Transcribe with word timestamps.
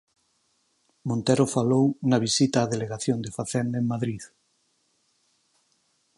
Montero 1.09 1.45
falou 1.55 1.85
na 2.09 2.17
visita 2.25 2.59
á 2.65 2.69
delegación 2.73 3.17
de 3.21 3.31
Facenda 3.37 3.75
en 3.81 3.89
Madrid. 3.93 4.23